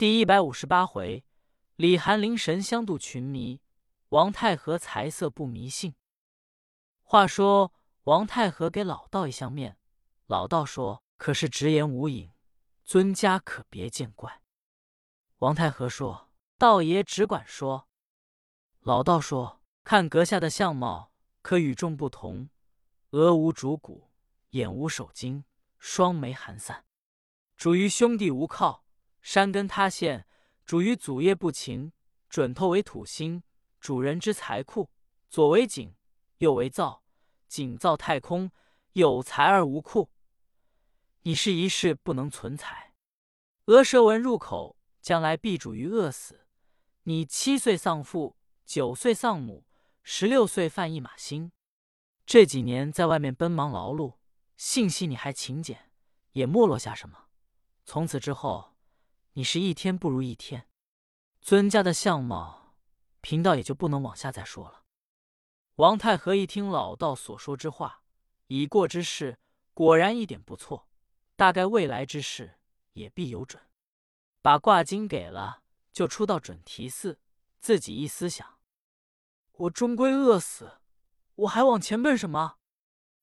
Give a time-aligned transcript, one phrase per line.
[0.00, 1.26] 第一百五十八回，
[1.76, 3.60] 李寒林神相渡群迷，
[4.08, 5.94] 王太和财色不迷信。
[7.02, 7.74] 话说
[8.04, 9.76] 王太和给老道一相面，
[10.24, 12.30] 老道说：“可是直言无隐，
[12.82, 14.40] 尊家可别见怪。”
[15.40, 17.86] 王太和说：“道爷只管说。”
[18.80, 21.12] 老道说：“看阁下的相貌，
[21.42, 22.48] 可与众不同。
[23.10, 24.08] 额无主骨，
[24.52, 25.44] 眼无手筋，
[25.78, 26.86] 双眉寒散，
[27.54, 28.82] 主于兄弟无靠。”
[29.22, 30.26] 山根塌陷，
[30.64, 31.92] 主于祖业不勤；
[32.28, 33.42] 准头为土星，
[33.78, 34.90] 主人之财库。
[35.28, 35.94] 左为井，
[36.38, 37.04] 右为灶，
[37.46, 38.50] 井灶太空，
[38.94, 40.10] 有财而无库。
[41.22, 42.94] 你是一世不能存财，
[43.66, 46.46] 额蛇纹入口，将来必主于饿死。
[47.04, 49.66] 你七岁丧父，九岁丧母，
[50.02, 51.52] 十六岁犯一马星。
[52.26, 54.16] 这几年在外面奔忙劳碌，
[54.56, 55.92] 幸惜你还勤俭，
[56.32, 57.26] 也没落下什么。
[57.84, 58.70] 从此之后。
[59.34, 60.66] 你是一天不如一天，
[61.40, 62.74] 尊家的相貌，
[63.20, 64.82] 贫道也就不能往下再说了。
[65.76, 68.02] 王太和一听老道所说之话，
[68.48, 69.38] 已过之事
[69.72, 70.88] 果然一点不错，
[71.36, 72.58] 大概未来之事
[72.94, 73.62] 也必有准。
[74.42, 77.20] 把卦金给了，就出到准提寺，
[77.60, 78.58] 自己一思想：
[79.52, 80.80] 我终归饿死，
[81.36, 82.56] 我还往前奔什么？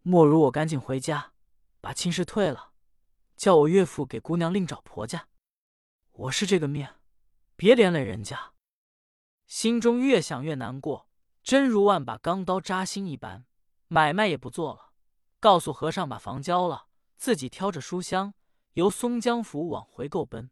[0.00, 1.34] 莫如我赶紧回家，
[1.82, 2.72] 把亲事退了，
[3.36, 5.28] 叫我岳父给姑娘另找婆家。
[6.12, 6.86] 我是这个命，
[7.56, 8.52] 别连累人家。
[9.46, 11.08] 心中越想越难过，
[11.42, 13.46] 真如万把钢刀扎心一般。
[13.88, 14.92] 买卖也不做了，
[15.40, 18.34] 告诉和尚把房交了，自己挑着书箱
[18.74, 20.50] 由松江府往回购奔。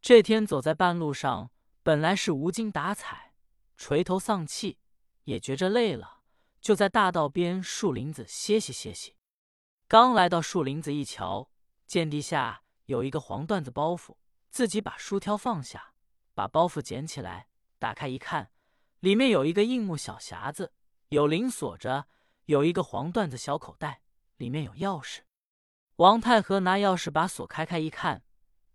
[0.00, 1.50] 这天走在半路上，
[1.82, 3.34] 本来是无精打采、
[3.76, 4.78] 垂头丧气，
[5.24, 6.22] 也觉着累了，
[6.60, 9.16] 就在大道边树林子歇息歇息。
[9.86, 11.50] 刚来到树林子一瞧，
[11.86, 14.16] 见地下有一个黄缎子包袱。
[14.50, 15.92] 自己把书挑放下，
[16.34, 18.50] 把包袱捡起来，打开一看，
[19.00, 20.72] 里面有一个硬木小匣子，
[21.10, 22.06] 有铃锁着，
[22.46, 24.02] 有一个黄缎子小口袋，
[24.36, 25.20] 里面有钥匙。
[25.96, 28.22] 王太和拿钥匙把锁开开一看，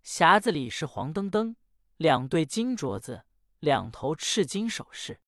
[0.04, 1.56] 匣子里是黄澄澄
[1.96, 3.24] 两对金镯子，
[3.60, 5.20] 两头赤金首饰。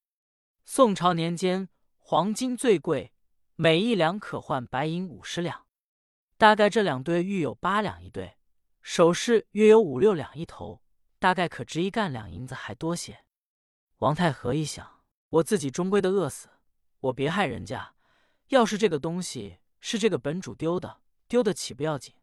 [0.63, 3.13] 宋朝年间，黄金最贵，
[3.55, 5.65] 每一两可换白银五十两，
[6.37, 8.36] 大概这两对玉有八两一对。
[8.89, 10.81] 首饰约有五六两一头，
[11.19, 13.25] 大概可值一干两银子还多些。
[13.97, 16.47] 王太和一想，我自己终归的饿死，
[17.01, 17.95] 我别害人家。
[18.47, 22.15] 要是这个东西是这个本主丢的，丢的岂不要紧？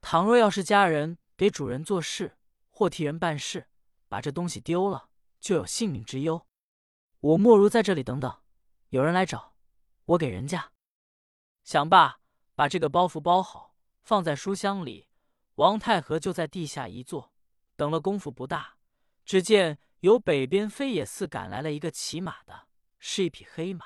[0.00, 2.38] 倘若要是家人给主人做事
[2.70, 3.66] 或替人办事，
[4.08, 5.08] 把这东西丢了，
[5.40, 6.46] 就有性命之忧。
[7.18, 8.40] 我莫如在这里等等，
[8.90, 9.56] 有人来找
[10.04, 10.70] 我给人家。
[11.64, 12.20] 想罢，
[12.54, 15.07] 把这个包袱包好，放在书箱里。
[15.58, 17.32] 王太和就在地下一坐，
[17.74, 18.76] 等了功夫不大，
[19.24, 22.68] 只见由北边飞野寺赶来了一个骑马的，
[23.00, 23.84] 是一匹黑马，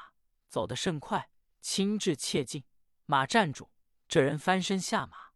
[0.50, 1.30] 走得甚快，
[1.62, 2.64] 轻至切近。
[3.06, 3.70] 马站住，
[4.06, 5.32] 这人翻身下马。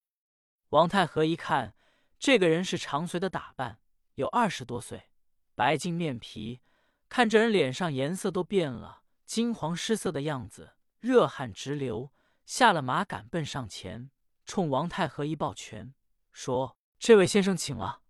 [0.69, 1.75] 王太和一看，
[2.19, 3.79] 这个人是长随的打扮，
[4.17, 5.09] 有二十多岁，
[5.55, 6.61] 白净面皮，
[7.09, 12.13] 看这人脸上颜色都变了，金黄失色的样子，热汗直流，
[12.45, 14.11] 下了马赶奔上前，
[14.45, 15.95] 冲王太和一抱拳。
[16.37, 18.03] 说：“这位先生请了，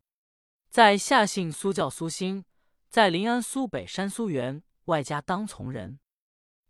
[0.69, 2.44] 在下姓苏，叫苏兴，
[2.88, 6.00] 在临安苏北山苏园外家当从人。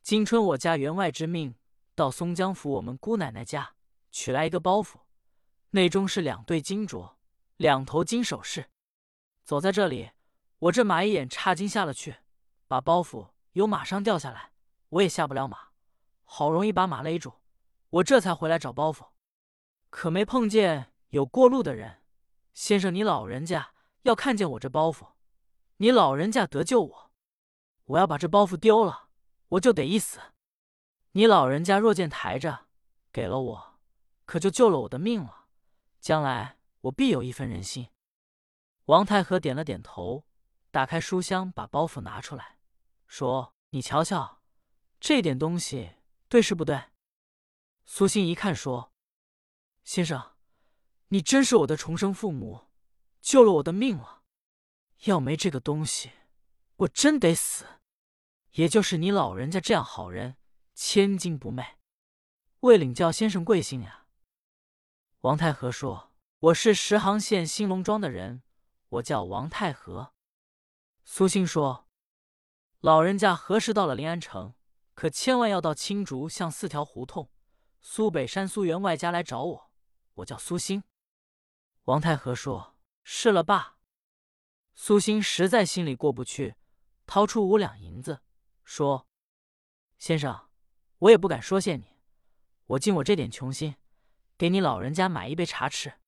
[0.02, 1.54] 今春我家员外之命，
[1.94, 3.74] 到松江府我们姑奶奶家
[4.10, 5.00] 取来一个包袱，
[5.70, 7.14] 内中是两对金镯，
[7.56, 8.68] 两头金首饰。
[9.42, 10.10] 走在这里，
[10.58, 12.16] 我这马一眼差金下了去，
[12.68, 14.52] 把包袱由马上掉下来，
[14.90, 15.70] 我也下不了马，
[16.24, 17.32] 好容易把马勒住，
[17.88, 19.06] 我这才回来找包袱，
[19.88, 22.02] 可没碰见。”有过路的人，
[22.54, 25.12] 先生，你老人家要看见我这包袱，
[25.76, 27.12] 你老人家得救我。
[27.84, 29.10] 我要把这包袱丢了，
[29.48, 30.20] 我就得一死。
[31.12, 32.66] 你老人家若见抬着，
[33.12, 33.78] 给了我，
[34.24, 35.46] 可就救了我的命了。
[36.00, 37.88] 将来我必有一分人心。
[38.86, 40.26] 王太和点了点头，
[40.70, 42.58] 打开书箱，把包袱拿出来，
[43.06, 44.42] 说：“你瞧瞧，
[45.00, 45.96] 这点东西
[46.28, 46.84] 对是不对？”
[47.84, 48.92] 苏心一看，说
[49.84, 50.32] ：“先生。”
[51.08, 52.66] 你真是我的重生父母，
[53.20, 54.24] 救了我的命了。
[55.04, 56.10] 要没这个东西，
[56.76, 57.64] 我真得死。
[58.52, 60.36] 也就是你老人家这样好人，
[60.74, 61.76] 千金不昧。
[62.60, 64.06] 未领教先生贵姓呀？
[65.20, 68.42] 王太和说：“我是石行县兴隆庄的人，
[68.88, 70.14] 我叫王太和。”
[71.04, 71.86] 苏兴说
[72.80, 74.54] ：“老人家何时到了临安城？
[74.94, 77.30] 可千万要到青竹巷四条胡同
[77.80, 79.70] 苏北山苏员外家来找我。
[80.14, 80.82] 我叫苏兴。”
[81.86, 83.76] 王太和说：“是了，爸。”
[84.74, 86.56] 苏兴实在心里过不去，
[87.06, 88.22] 掏出五两银子，
[88.64, 89.06] 说
[89.96, 90.48] ：“先生，
[90.98, 91.96] 我也不敢说谢你，
[92.66, 93.76] 我尽我这点穷心，
[94.36, 96.00] 给你老人家买一杯茶吃。”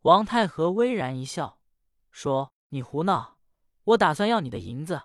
[0.00, 1.60] 王太和微然一笑，
[2.10, 3.38] 说：“你胡闹！
[3.84, 5.02] 我打算要你的银子，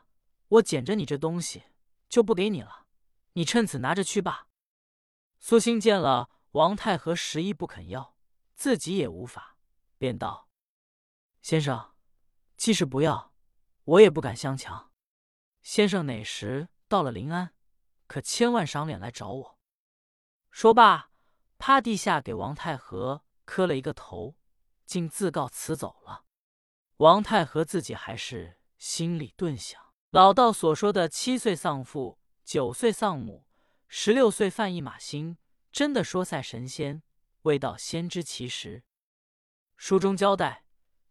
[0.48, 1.64] 我捡着你这东西
[2.08, 2.86] 就不给你了，
[3.34, 4.48] 你趁此拿着去吧。”
[5.38, 8.16] 苏兴见了王太和执意不肯要，
[8.56, 9.51] 自己也无法，
[10.02, 10.50] 便道
[11.44, 11.94] ：“先生，
[12.58, 13.36] 即使不要，
[13.84, 14.92] 我也不敢相强。
[15.62, 17.54] 先生哪时到了临安，
[18.08, 19.60] 可千万赏脸来找我。”
[20.50, 21.12] 说罢，
[21.60, 24.36] 趴地下给王太和磕了一个头。
[24.88, 26.26] 竟自告辞走了。
[26.98, 33.46] 王太和自己还是心里顿想：老道所说的七岁丧父、九岁丧母、
[33.88, 35.38] 十六岁犯一马星，
[35.72, 37.04] 真的说赛神仙，
[37.44, 38.84] 未到先知其实。
[39.84, 40.64] 书中交代，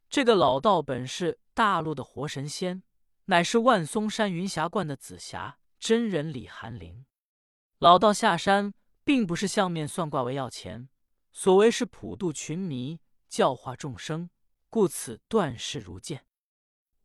[0.08, 2.84] 这个老道本是大陆的活神仙，
[3.24, 7.04] 乃是万松山云霞观的紫霞真人李寒林。
[7.80, 8.72] 老道下山，
[9.02, 10.88] 并不是相面算卦为要钱，
[11.32, 13.00] 所谓是普度群迷。
[13.28, 14.30] 教化众生，
[14.68, 16.24] 故此断事如见。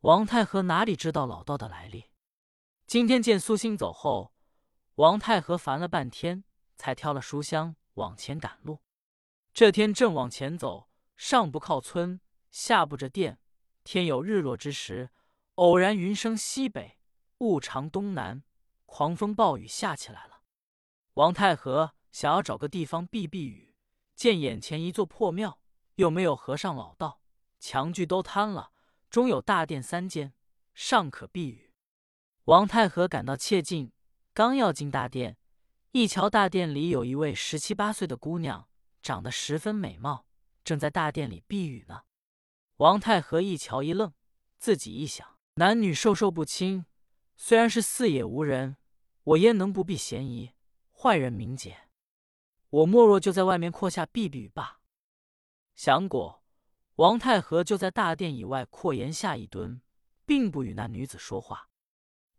[0.02, 2.04] 王太和哪里知道老道的来历？
[2.86, 4.32] 今天见苏兴走后，
[4.94, 6.44] 王太和烦了半天，
[6.76, 8.78] 才挑了书箱往前赶路。
[9.52, 12.20] 这天正往前走，上不靠村，
[12.50, 13.38] 下不着店，
[13.84, 15.10] 天有日落之时，
[15.56, 16.98] 偶然云生西北，
[17.38, 18.42] 雾长东南，
[18.84, 20.42] 狂风暴雨下起来了。
[21.14, 23.74] 王太和想要找个地方避避雨，
[24.14, 25.60] 见眼前一座破庙。
[25.96, 27.22] 又没有和尚老道，
[27.58, 28.70] 墙具都坍了，
[29.08, 30.34] 中有大殿三间，
[30.74, 31.72] 尚可避雨。
[32.44, 33.92] 王太和感到切近，
[34.34, 35.38] 刚要进大殿，
[35.92, 38.68] 一瞧大殿里有一位十七八岁的姑娘，
[39.00, 40.25] 长得十分美貌，
[40.66, 42.02] 正在大殿里避雨呢。
[42.78, 44.12] 王太和一瞧一愣，
[44.58, 46.84] 自己一想，男女授受不亲，
[47.36, 48.76] 虽然是四野无人，
[49.22, 50.50] 我焉能不避嫌疑？
[50.92, 51.88] 坏人明解，
[52.68, 54.80] 我莫若就在外面阔下避避雨罢。
[55.76, 56.42] 想过，
[56.96, 59.80] 王太和就在大殿以外阔檐下一蹲，
[60.24, 61.68] 并不与那女子说话。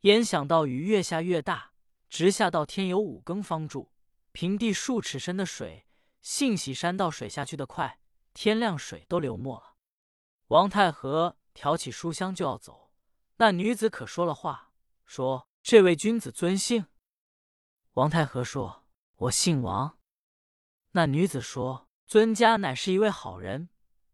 [0.01, 1.71] 焉想到雨越下越大，
[2.09, 3.93] 直下到天有五更方住。
[4.33, 5.87] 平地数尺深的水，
[6.21, 7.99] 幸喜山道水下去的快，
[8.39, 9.73] 天亮水都流没了。
[10.49, 12.91] 王太和挑起书箱就要走，
[13.37, 14.71] 那女子可说了话，
[15.07, 16.85] 说：“这位君子尊姓？”
[17.93, 18.85] 王太和说
[19.25, 19.97] ：“我姓王。”
[20.93, 21.89] 那女子说。
[22.05, 23.69] 尊家乃是一位好人，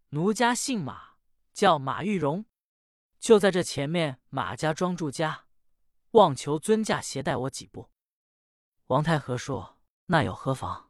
[0.09, 1.17] 奴家姓马，
[1.53, 2.45] 叫马玉荣，
[3.19, 5.45] 就在这前面马家庄住家，
[6.11, 7.91] 望求尊驾携带我几步。
[8.87, 9.77] 王太和说
[10.07, 10.89] ：“那有何妨？”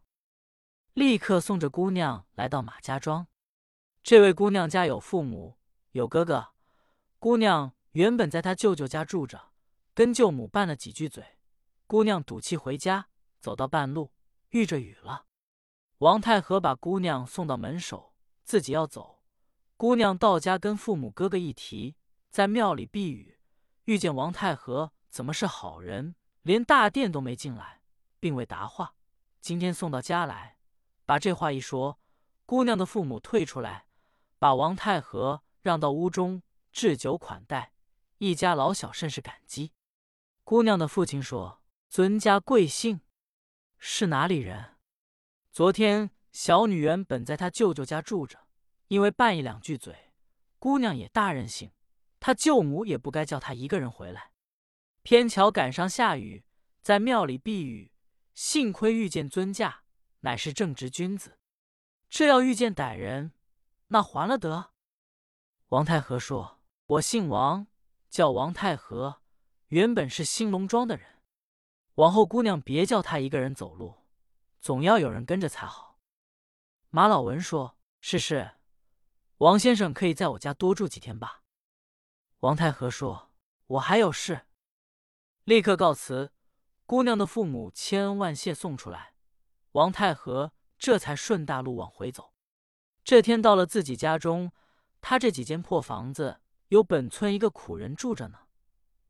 [0.94, 3.26] 立刻送着姑娘来到马家庄。
[4.04, 5.58] 这位姑娘家有父母，
[5.92, 6.50] 有哥哥。
[7.18, 9.54] 姑娘原本在她舅舅家住着，
[9.96, 11.40] 跟舅母拌了几句嘴。
[11.88, 13.08] 姑娘赌气回家，
[13.40, 14.12] 走到半路，
[14.50, 15.26] 遇着雨了。
[16.00, 18.14] 王太和把姑娘送到门首，
[18.44, 19.24] 自己要走。
[19.76, 21.96] 姑娘到家跟父母哥哥一提，
[22.30, 23.40] 在庙里避雨，
[23.86, 27.82] 遇见王太和怎么是好人，连大殿都没进来，
[28.20, 28.94] 并未答话。
[29.42, 30.58] 今天送到家来，
[31.06, 32.00] 把这话一说，
[32.46, 33.88] 姑娘的父母退出来，
[34.40, 37.74] 把王太和让到屋中置酒款待，
[38.18, 39.74] 一家老小甚是感激。
[40.44, 43.02] 姑娘的父亲说：“尊家贵姓？
[43.78, 44.78] 是哪里人？”
[45.52, 48.48] 昨天小女原本在她舅舅家住着，
[48.88, 50.12] 因为拌一两句嘴，
[50.60, 51.72] 姑娘也大任性，
[52.20, 54.32] 她舅母也不该叫她一个人回来。
[55.02, 56.46] 偏巧赶上下雨，
[56.82, 57.92] 在庙里避雨，
[58.34, 59.83] 幸亏遇见尊驾，
[60.24, 61.38] 乃是正直君子。
[62.10, 63.32] 这要遇见歹人，
[63.88, 64.72] 那还了得？
[65.70, 67.68] 王太和说：“我姓王，
[68.10, 69.22] 叫王太和，
[69.68, 71.22] 原本是兴隆庄的人。
[71.96, 74.04] 往后姑娘别叫他一个人走路。”
[74.62, 76.00] 总要有人跟着才好。
[76.90, 78.52] 马老文说：“是是，
[79.40, 81.44] 王先生可以在我家多住几天吧。”
[82.40, 83.34] 王太和说
[83.68, 84.46] ：“我还有事，
[85.44, 86.32] 立刻告辞。”
[86.86, 89.13] 姑娘的父母千恩万谢送出来，
[89.74, 92.34] 王太和这才顺大路往回走。
[93.04, 94.52] 这天到了自己家中，
[95.02, 96.40] 他这几间破房子
[96.70, 98.40] 有本村一个苦人住着呢。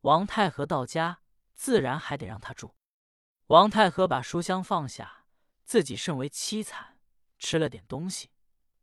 [0.02, 1.22] 王太和到家，
[1.56, 2.76] 自然还得让他住。
[3.48, 5.22] 王太和把书箱放下。
[5.66, 7.00] 自己甚为凄惨，
[7.40, 8.30] 吃了点东西，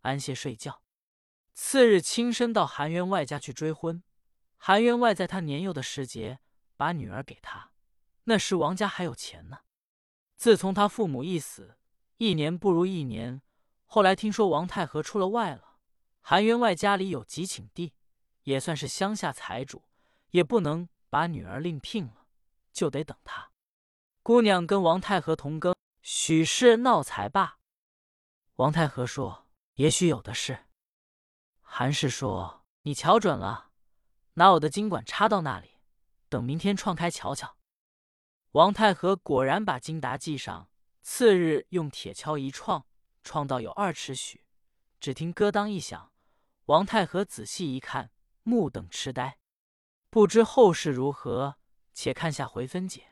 [0.01, 0.83] 安歇睡觉。
[1.53, 4.03] 次日亲身到韩员外家去追婚。
[4.57, 6.41] 韩员外在他年幼的时节，
[6.79, 7.73] 把女儿给他。
[8.25, 9.59] 那时王家还有钱呢。
[10.41, 11.77] 自从他父母一死，
[12.17, 13.43] 一年不如一年。
[13.85, 15.77] 后来听说王太和出了外了，
[16.23, 17.93] 韩员外家里有几顷地，
[18.45, 19.83] 也算是乡下财主，
[20.31, 22.25] 也不能把女儿另聘了，
[22.73, 23.51] 就得等他。
[24.23, 27.59] 姑娘跟王太和同庚，许是闹财罢。
[28.55, 30.65] 王太和说：“也许有的是。”
[31.61, 33.73] 韩氏说：“你瞧准了，
[34.33, 35.73] 拿我的金管插到那里，
[36.31, 37.57] 等明天撞开瞧瞧。”
[38.53, 40.69] 王太和果然把金达系上，
[41.03, 42.85] 次日用铁锹一撞，
[43.23, 44.45] 撞到有二尺许。
[44.99, 46.11] 只听咯当一响，
[46.65, 48.11] 王太和仔细一看，
[48.43, 49.39] 目瞪痴呆，
[50.11, 51.59] 不知后事如何，
[51.95, 53.10] 且看下回分解。